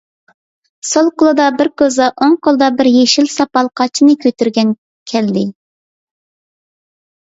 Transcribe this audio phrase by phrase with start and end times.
[0.91, 4.73] سول قولىدا بىر كوزا، ئوڭ قولىدا بىر يېشىل ساپال قاچىنى كۆتۈرگەن
[5.13, 5.45] كەلدى.